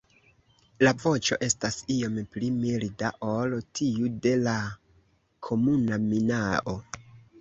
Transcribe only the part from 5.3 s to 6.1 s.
Komuna